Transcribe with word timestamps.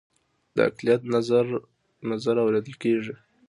د 0.55 0.57
اقلیت 0.69 1.01
نظر 2.09 2.35
اوریدل 2.43 2.75
کیږي؟ 2.83 3.13